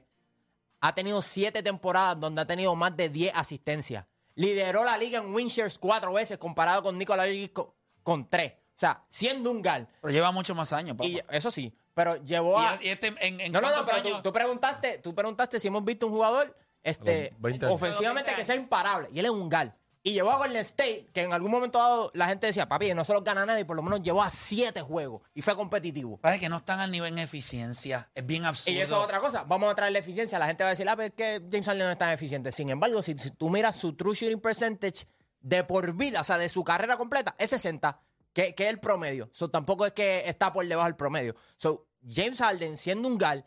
[0.80, 4.06] Ha tenido siete temporadas donde ha tenido más de 10 asistencias.
[4.36, 7.68] Lideró la liga en win shares cuatro veces comparado con Nicolás Jokic con,
[8.04, 8.54] con tres.
[8.54, 9.88] O sea, siendo un gal.
[10.02, 11.08] Pero lleva muchos más años, papá.
[11.08, 12.78] Y eso sí, pero llevó a...
[12.82, 15.68] Y este, en, en no, no, no, pero tú, años- tú preguntaste, tú preguntaste si
[15.68, 17.76] hemos visto un jugador este, Los 20 años.
[17.82, 19.10] ofensivamente que sea imparable.
[19.12, 19.76] Y él es un gal.
[20.08, 23.04] Y llevó a Golden State, que en algún momento dado la gente decía, papi, no
[23.04, 25.24] se los gana nadie, por lo menos llevó a siete juegos.
[25.34, 26.18] Y fue competitivo.
[26.18, 28.08] Pasa que no están al nivel en eficiencia.
[28.14, 28.78] Es bien absurdo.
[28.78, 29.46] Y eso es otra cosa.
[29.46, 30.38] Vamos a traer la eficiencia.
[30.38, 32.52] La gente va a decir, ah, pero es que James Harden no es tan eficiente.
[32.52, 35.08] Sin embargo, si, si tú miras su true shooting percentage
[35.42, 38.00] de por vida, o sea, de su carrera completa, es 60,
[38.32, 39.32] que, que es el promedio.
[39.34, 41.36] So, tampoco es que está por debajo del promedio.
[41.58, 43.44] So, James Harden, siendo un gal,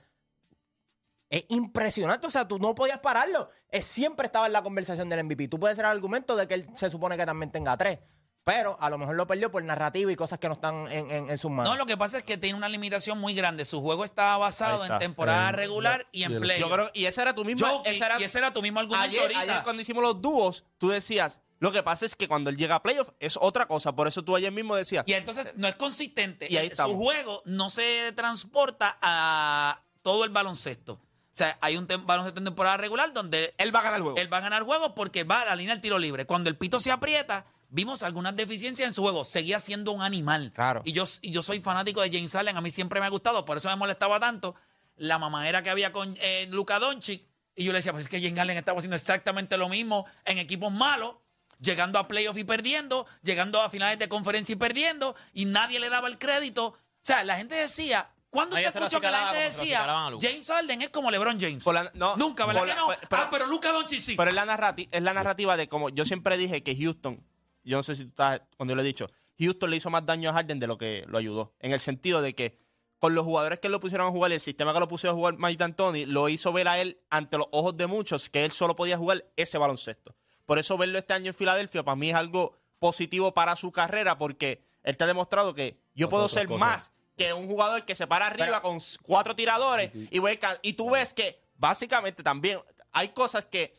[1.30, 2.26] es impresionante.
[2.26, 3.50] O sea, tú no podías pararlo.
[3.70, 5.48] Es, siempre estaba en la conversación del MVP.
[5.48, 7.98] Tú puedes hacer el argumento de que él se supone que también tenga tres.
[8.44, 11.28] Pero a lo mejor lo perdió por narrativo y cosas que no están en, en-
[11.30, 11.70] en sus manos.
[11.70, 13.66] No, lo que pasa es que tiene una limitación muy grande.
[13.66, 16.58] Su juego estaba basado en temporada Eh, regular y y en play.
[16.58, 17.82] Yo creo, y ese era tu mismo.
[17.84, 19.40] Ese era- y ese era tu mismo argumento ayer, ahorita.
[19.40, 22.76] ayer cuando hicimos los dúos, tú decías, lo que pasa es que cuando él llega
[22.76, 23.94] a playoff es otra cosa.
[23.94, 26.46] Por eso tú ayer mismo decías, Y entonces no es consistente.
[26.50, 31.02] Y ahí Su juego no se transporta a todo el baloncesto.
[31.38, 34.16] O sea, hay un tem- baloncesto en temporada regular donde él va a ganar juego.
[34.18, 36.26] él va a ganar juego porque va a la línea del tiro libre.
[36.26, 39.24] Cuando el pito se aprieta, vimos algunas deficiencias en su juego.
[39.24, 40.50] Seguía siendo un animal.
[40.52, 40.82] Claro.
[40.84, 42.56] Y yo, y yo soy fanático de James Allen.
[42.56, 43.44] A mí siempre me ha gustado.
[43.44, 44.56] Por eso me molestaba tanto
[44.96, 47.22] la mamadera que había con eh, Luka Doncic.
[47.54, 50.38] Y yo le decía, pues es que James Allen estaba haciendo exactamente lo mismo en
[50.38, 51.14] equipos malos.
[51.60, 55.88] Llegando a playoffs y perdiendo, llegando a finales de conferencia y perdiendo, y nadie le
[55.88, 56.66] daba el crédito.
[56.66, 59.86] O sea, la gente decía, ¿cuándo usted escuchó que la gente decía.
[60.20, 61.64] James Harden es como LeBron James?
[61.66, 62.88] La- no, Nunca, ¿verdad que no?
[63.08, 64.14] pero- ah, pero Doncic sí.
[64.16, 67.24] Pero es la, narrati- es la narrativa de como yo siempre dije que Houston,
[67.64, 70.04] yo no sé si tú estás, cuando yo lo he dicho, Houston le hizo más
[70.04, 71.54] daño a Harden de lo que lo ayudó.
[71.60, 72.58] En el sentido de que
[72.98, 75.18] con los jugadores que lo pusieron a jugar y el sistema que lo pusieron a
[75.18, 78.50] jugar Mike D'Antoni, lo hizo ver a él ante los ojos de muchos que él
[78.50, 80.16] solo podía jugar ese baloncesto.
[80.46, 84.18] Por eso verlo este año en Filadelfia para mí es algo positivo para su carrera
[84.18, 86.34] porque él te ha demostrado que yo puedo cosas.
[86.42, 90.38] ser más que un jugador que se para arriba Pero- con cuatro tiradores y, voy
[90.62, 92.60] y tú ves que básicamente también
[92.92, 93.74] hay cosas que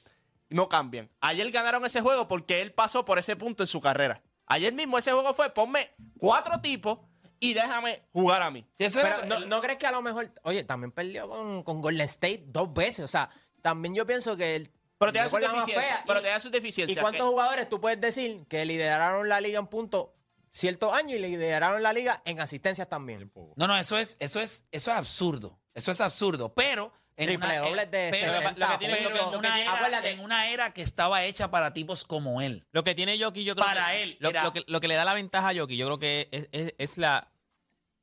[0.50, 1.10] no cambian.
[1.22, 4.22] Ayer ganaron ese juego porque él pasó por ese punto en su carrera.
[4.46, 7.00] Ayer mismo ese juego fue ponme cuatro tipos
[7.40, 8.66] y déjame jugar a mí.
[8.78, 11.82] Sí, eso Pero ¿no, ¿no crees que a lo mejor, oye, también perdió con, con
[11.82, 13.06] Golden State dos veces?
[13.06, 13.30] O sea,
[13.62, 15.86] también yo pienso que él Pero te da deficiencias.
[15.86, 16.04] fea.
[16.06, 17.00] Pero Y- te da sus ¿Y deficiencias.
[17.02, 20.08] cuántos que- jugadores tú puedes decir que lideraron la liga en puntos
[20.52, 23.32] ciertos años y lideraron la liga en asistencias también?
[23.56, 25.60] No, no, eso es, eso es, eso es absurdo.
[25.74, 26.54] Eso es absurdo.
[26.54, 29.26] Pero en una, dobles en- de pero, 60 lo que tiene- pero lo que- en,
[29.26, 29.54] lo que una
[30.42, 32.66] tiene- era, que estaba hecha para tipos como él.
[32.72, 34.88] Lo que tiene Jokic, yo creo Para que, él, Lo, era- lo que, lo que
[34.88, 37.32] le da la ventaja a Jokic, yo creo que es, es- es la,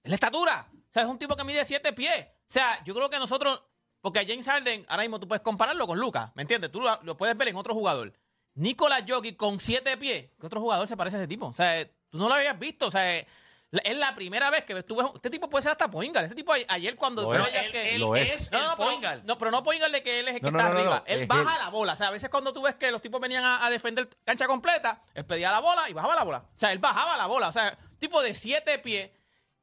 [0.02, 0.68] es la estatura.
[0.72, 2.26] O sea, es un tipo que mide siete pies.
[2.26, 3.62] O sea, yo creo que nosotros,
[4.00, 6.70] porque a James Harden, ahora mismo tú puedes compararlo con Lucas, ¿me entiendes?
[6.70, 8.12] Tú lo, lo puedes ver en otro jugador.
[8.54, 11.46] Nicolás Jokic con siete pies, ¿qué otro jugador se parece a ese tipo?
[11.46, 12.86] O sea, tú no lo habías visto.
[12.86, 15.90] O sea, es la primera vez que ves- tú ves, este tipo puede ser hasta
[15.90, 16.24] Poingal.
[16.24, 17.22] Este tipo ayer cuando...
[17.22, 17.54] Lo pero es.
[17.54, 18.52] es que- él Lo es, es.
[18.52, 20.58] el no, no, pero, no, pero no Poingal de que él es el que No,
[20.58, 20.96] está no, no, arriba.
[21.00, 21.58] no, él es baja él.
[21.64, 21.92] la bola.
[21.92, 24.46] O sea, a veces cuando tú ves que los tipos venían a, a defender cancha
[24.46, 26.38] completa, él pedía la bola y bajaba la bola.
[26.38, 27.48] O sea, él bajaba la bola.
[27.48, 29.10] O sea, tipo de siete pies,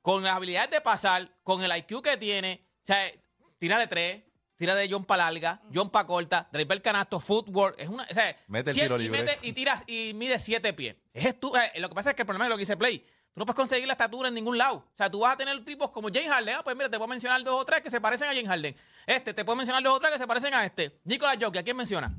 [0.01, 2.67] con las habilidades de pasar, con el IQ que tiene.
[2.83, 3.09] O sea,
[3.57, 4.23] tira de tres,
[4.63, 7.75] tira de John pa' larga, John pa' corta, drive el canasto, footwork.
[7.79, 9.23] Es una, o sea, Mete el tiro y, libre.
[9.23, 10.95] mete- y tiras y mide siete pies.
[11.13, 12.99] Es estu- eh, lo que pasa es que el problema es lo que dice Play.
[12.99, 14.75] Tú no puedes conseguir la estatura en ningún lado.
[14.75, 16.55] O sea, tú vas a tener tipos como James Harden.
[16.55, 18.75] Ah, pues mira, te puedo mencionar dos o tres que se parecen a James Harden.
[19.07, 20.99] Este, te puedo mencionar dos o tres que se parecen a este.
[21.03, 22.15] Nicolas Jokic, ¿a quién menciona?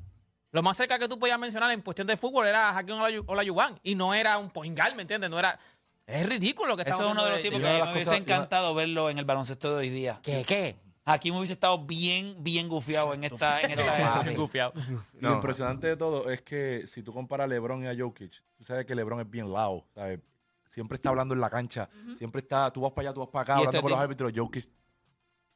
[0.51, 3.81] Lo más cerca que tú podías mencionar en cuestión de fútbol era Olayu- Olajuwon.
[3.83, 5.31] Y no era un point guard, ¿me entiendes?
[5.31, 5.59] No era...
[6.07, 8.75] Es ridículo lo que Ese estamos es uno de los tipos que me hubiese encantado
[8.75, 10.21] verlo en el baloncesto de hoy día.
[10.23, 10.77] ¿Qué, qué?
[11.07, 14.25] Aquí me hubiese estado bien, bien gufiado en esta, en esta.
[14.35, 14.73] Gufiado.
[15.21, 18.64] Lo impresionante de todo es que si tú comparas a LeBron y a Jokic, tú
[18.64, 20.21] sabes que LeBron es bien lao, ¿sabes?
[20.67, 23.43] Siempre está hablando en la cancha, siempre está, tú vas para allá, tú vas para
[23.43, 24.33] acá, Y hablando este con los tipo- árbitros.
[24.35, 24.71] Jokic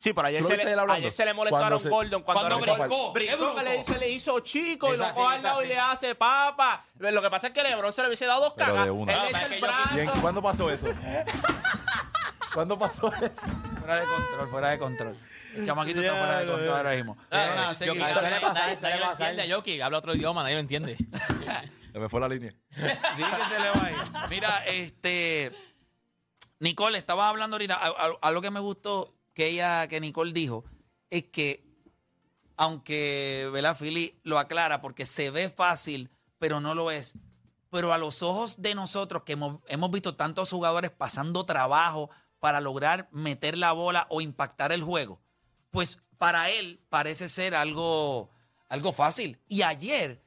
[0.01, 0.99] Sí, pero ayer, ¿Lo se viste le, él hablando?
[0.99, 3.83] ayer se le molestó a Cuando Aaron se- Gordon cuando cuando brincó, brincó, que le,
[3.85, 5.75] se le hizo chico y Es lo así, coge es al lado y así.
[5.75, 6.85] le hace papa.
[6.99, 8.87] Lo que pasa es que LeBron se le hubiese dado dos Pero cagas.
[8.87, 10.21] Él Ah, le pero echa es el que yo- ¿Y en- brazo.
[10.21, 10.87] ¿Cuándo pasó eso?
[12.55, 13.43] ¿Cuándo pasó eso?
[13.81, 15.17] Fuera de control, fuera de control.
[15.55, 17.17] El chamaquito está fuera de control ahora mismo.
[17.31, 17.99] Pero nada, seguimos.
[18.09, 19.31] Jokic, Suele nadie- pasar, nadie- suele nadie lo pasar.
[19.31, 20.97] entiende, Jokic, habla otro idioma, nadie lo entiende.
[21.93, 22.53] Se me fue la línea.
[22.71, 22.81] Sí
[23.25, 24.29] que se le va a ir.
[24.31, 25.53] Mira, este.
[26.61, 27.75] Nicole, estabas hablando ahorita.
[27.75, 30.65] a- a- Algo que me gustó que ella, que Nicole dijo,
[31.11, 31.65] es que,
[32.57, 33.77] aunque, ¿verdad?
[33.79, 37.15] Philly lo aclara porque se ve fácil, pero no lo es.
[37.71, 42.61] Pero a los ojos de nosotros, que hemos, hemos visto tantos jugadores pasando trabajo para
[42.61, 45.21] lograr meter la bola o impactar el juego,
[45.79, 48.33] pues para él parece ser algo,
[48.69, 49.39] algo fácil.
[49.47, 50.21] Y ayer,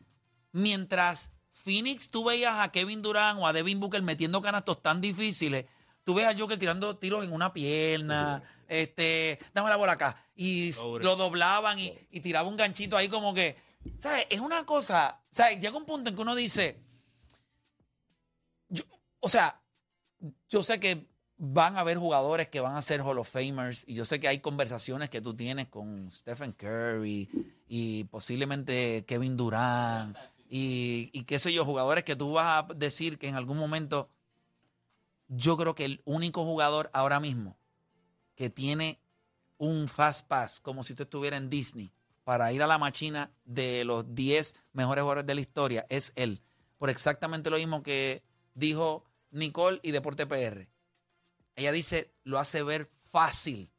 [0.54, 5.66] mientras Phoenix tú veías a Kevin Durant o a Devin Booker metiendo canastos tan difíciles,
[6.06, 10.72] tú ves a Joker tirando tiros en una pierna, este, dame la bola acá, y
[11.02, 13.58] lo doblaban y, y tiraba un ganchito ahí como que,
[13.98, 14.28] ¿sabes?
[14.30, 15.60] Es una cosa, ¿sabes?
[15.60, 16.80] Llega un punto en que uno dice,
[18.70, 18.86] yo-
[19.20, 19.62] o sea,
[20.48, 21.11] yo sé que
[21.44, 24.28] van a haber jugadores que van a ser Hall of Famers y yo sé que
[24.28, 27.28] hay conversaciones que tú tienes con Stephen Curry
[27.68, 30.16] y posiblemente Kevin Durant
[30.48, 34.08] y, qué sé yo, jugadores que tú vas a decir que en algún momento
[35.30, 37.58] yo creo que el único jugador ahora mismo
[38.36, 39.00] que tiene
[39.58, 41.92] un fast pass como si tú estuvieras en Disney
[42.24, 46.44] para ir a la machina de los 10 mejores jugadores de la historia es él.
[46.78, 48.22] Por exactamente lo mismo que
[48.54, 50.71] dijo Nicole y Deporte PR.
[51.56, 53.72] Ella dice, lo hace ver fácil.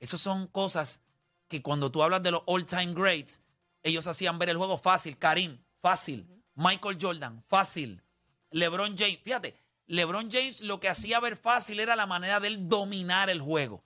[0.00, 1.02] Esas son cosas
[1.48, 3.42] que cuando tú hablas de los all-time greats,
[3.82, 5.18] ellos hacían ver el juego fácil.
[5.18, 6.26] Karim, fácil.
[6.54, 8.02] Michael Jordan, fácil.
[8.50, 9.54] LeBron James, fíjate,
[9.86, 13.82] LeBron James lo que hacía ver fácil era la manera de él dominar el juego.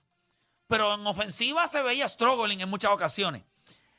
[0.67, 3.43] Pero en ofensiva se veía struggling en muchas ocasiones.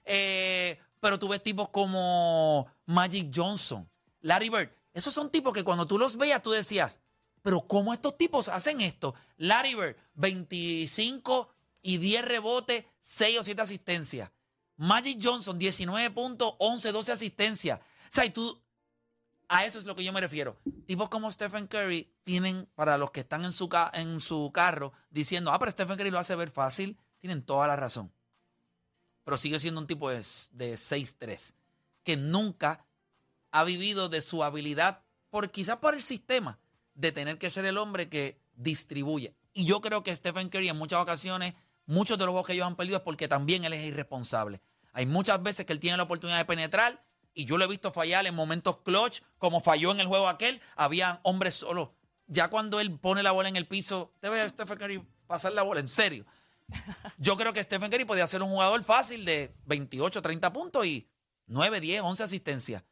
[0.05, 3.89] Eh, pero tú ves tipos como Magic Johnson,
[4.21, 4.71] Larry Bird.
[4.93, 7.01] Esos son tipos que cuando tú los veías tú decías,
[7.45, 9.15] pero ¿cómo estos tipos hacen esto?
[9.37, 11.51] Larry Bird, 25
[11.83, 14.31] y 10 rebotes, 6 o 7 asistencias.
[14.79, 17.81] Magic Johnson, 19 puntos, 11, 12 asistencias.
[17.81, 18.63] O sea, y tú,
[19.47, 20.59] a eso es lo que yo me refiero.
[20.87, 25.53] Tipos como Stephen Curry tienen, para los que están en su, en su carro, diciendo,
[25.53, 28.11] ah, pero Stephen Curry lo hace ver fácil, tienen toda la razón.
[29.23, 30.17] Pero sigue siendo un tipo de,
[30.53, 31.53] de 6'3",
[32.05, 32.87] que nunca
[33.51, 36.59] ha vivido de su habilidad, por quizás por el sistema,
[36.95, 39.35] de tener que ser el hombre que distribuye.
[39.53, 41.55] Y yo creo que Stephen Curry en muchas ocasiones,
[41.87, 44.61] muchos de los juegos que ellos han perdido es porque también él es irresponsable.
[44.93, 47.05] Hay muchas veces que él tiene la oportunidad de penetrar
[47.35, 50.61] y yo lo he visto fallar en momentos clutch, como falló en el juego aquel,
[50.77, 51.91] había hombres solos.
[52.27, 55.53] Ya cuando él pone la bola en el piso, te ve a Stephen Curry pasar
[55.53, 56.25] la bola, en serio.
[57.19, 61.09] Yo creo que Stephen Curry podía ser un jugador fácil de 28, 30 puntos y
[61.47, 62.85] 9, 10, 11 asistencias.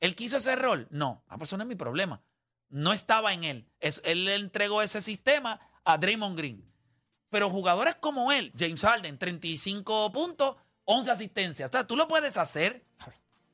[0.00, 0.88] ¿Él quiso ese rol?
[0.90, 1.24] No.
[1.28, 2.22] Ah, pues eso no es mi problema.
[2.70, 3.66] No estaba en él.
[3.80, 6.64] Es, él le entregó ese sistema a Draymond Green.
[7.30, 11.68] Pero jugadores como él, James Harden, 35 puntos, 11 asistencias.
[11.68, 12.84] O sea, tú lo puedes hacer,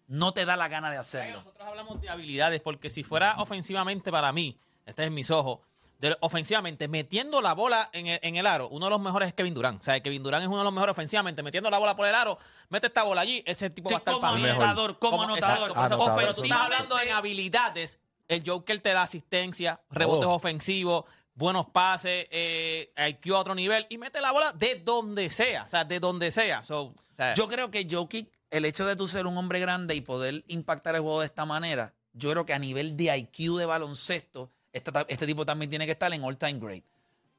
[0.06, 1.38] no te da la gana de hacerlo.
[1.38, 5.60] Nosotros hablamos de habilidades porque si fuera ofensivamente para mí, este es en mis ojos,
[5.98, 9.34] de- ofensivamente, metiendo la bola en el, en el aro, uno de los mejores es
[9.34, 9.80] Kevin Durant.
[9.80, 12.14] O sea, Kevin Durant es uno de los mejores ofensivamente, metiendo la bola por el
[12.14, 14.48] aro, mete esta bola allí, ese tipo Sí, va a estar como para mí.
[14.48, 15.72] anotador, como Como- anotador.
[16.16, 17.98] Pero tú estás hablando en habilidades.
[18.28, 20.34] El Joker te da asistencia, rebotes Oh.
[20.34, 25.64] ofensivos, buenos pases, eh, IQ a otro nivel y mete la bola de donde sea.
[25.64, 26.62] O sea, de donde sea.
[26.62, 29.94] So, o sea, Yo creo que Jokic, el hecho de tú ser un hombre grande
[29.94, 33.56] y poder impactar el juego de esta manera, yo creo que a nivel de IQ
[33.58, 36.84] de baloncesto, este, este tipo también tiene que estar en all time great.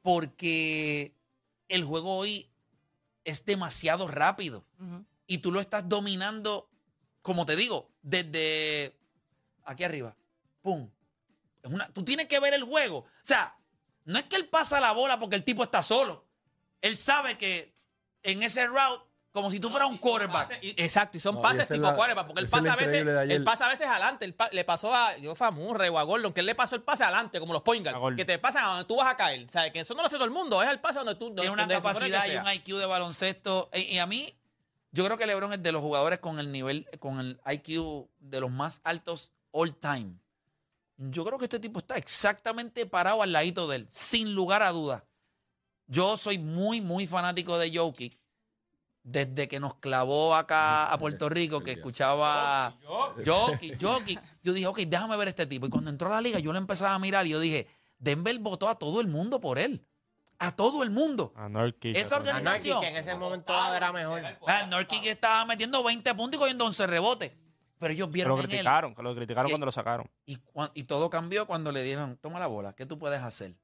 [0.02, 1.12] Porque
[1.68, 2.48] el juego hoy
[3.24, 4.64] es demasiado rápido.
[5.26, 6.68] Y tú lo estás dominando,
[7.22, 8.94] como te digo, desde
[9.64, 10.14] aquí arriba.
[10.66, 10.90] ¡Pum!
[11.62, 12.98] Es una, tú tienes que ver el juego.
[12.98, 13.56] O sea,
[14.04, 16.26] no es que él pasa la bola porque el tipo está solo.
[16.82, 17.72] Él sabe que
[18.24, 20.58] en ese route, como si tú fueras un quarterback.
[20.62, 23.44] Y- Exacto, y son No, pases tipo la- quarterback, porque él pasa a veces, él
[23.44, 26.32] pasa a veces adelante, él pa- le pasó a, yo a Murray o a Gordon,
[26.32, 28.68] que él le pasó el pase adelante, como los point guard, que te pasan a
[28.70, 29.44] donde tú vas a caer.
[29.46, 31.32] O sea, que eso no lo hace todo el mundo, es el pase donde tú
[31.32, 33.70] Tiene una capacidad y un IQ de baloncesto.
[33.72, 34.36] Y, y a mí,
[34.90, 38.40] yo creo que LeBron es de los jugadores con el nivel, con el IQ de
[38.40, 40.18] los más altos all time.
[40.98, 44.70] Yo creo que este tipo está exactamente parado al ladito de él, sin lugar a
[44.70, 45.02] dudas.
[45.86, 48.18] Yo soy muy, muy fanático de Jokic.
[49.02, 52.76] Desde que nos clavó acá a Puerto Rico, que escuchaba
[53.24, 54.20] Jokic, Jokic.
[54.42, 55.66] Yo dije, ok, déjame ver este tipo.
[55.66, 58.36] Y cuando entró a la liga, yo lo empezaba a mirar y yo dije, Denver
[58.40, 59.86] votó a todo el mundo por él.
[60.38, 61.32] A todo el mundo.
[61.36, 62.80] A Nurkic, Esa organización.
[62.80, 64.22] que en ese momento era mejor.
[64.46, 67.32] Ah, Nurkic estaba metiendo 20 puntos y cogiendo 11 rebotes.
[67.78, 68.48] Pero ellos Que vieron lo en él.
[68.50, 70.10] criticaron, que lo criticaron Y- cuando lo sacaron.
[70.24, 70.38] Y,
[70.74, 73.54] y todo cambió cuando le dieron, toma la bola, ¿qué tú puedes hacer?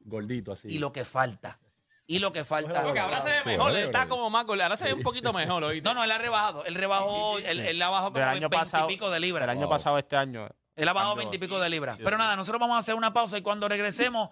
[0.00, 0.68] Gordito así.
[0.68, 1.58] Y lo que falta.
[2.06, 2.82] Y lo que falta.
[2.82, 5.62] Porque ahora se ve mejor, eh, está como más ahora se ve un poquito mejor,
[5.62, 5.86] ¿oíste?
[5.86, 6.64] No, no, él ha rebajado.
[6.64, 8.86] Él rebajó, él, él ha bajado como Del año 20 pasado.
[8.86, 9.44] y pico de libras.
[9.44, 9.70] El año Wow.
[9.70, 10.48] pasado, este año.
[10.74, 11.30] Él ha bajado Cambió.
[11.30, 11.98] 20 y pico de libras.
[12.02, 14.30] Pero nada, nosotros vamos a hacer una pausa y cuando regresemos,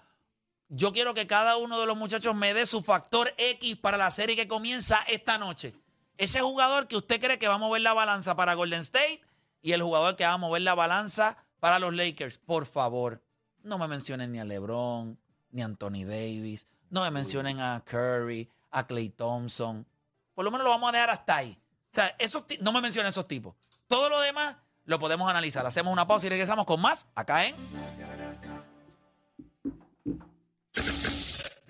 [0.69, 4.11] yo quiero que cada uno de los muchachos me dé su factor X para la
[4.11, 5.75] serie que comienza esta noche.
[6.19, 9.21] Ese jugador que usted cree que va a mover la balanza para Golden State
[9.61, 12.39] y el jugador que va a mover la balanza para los Lakers.
[12.39, 13.23] Por favor,
[13.63, 15.19] no me mencionen ni a LeBron,
[15.51, 19.87] ni a Anthony Davis, no me mencionen a Curry, a Clay Thompson.
[20.35, 21.59] Por lo menos lo vamos a dejar hasta ahí.
[21.93, 23.55] O sea, esos no me mencionen esos tipos.
[23.87, 25.67] Todo lo demás lo podemos analizar.
[25.67, 27.57] Hacemos una pausa y regresamos con más acá en